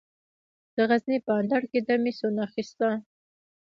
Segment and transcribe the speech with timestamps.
[0.75, 2.89] د غزني په اندړ کې د مسو نښې شته.